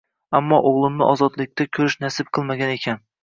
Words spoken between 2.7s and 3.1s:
ekan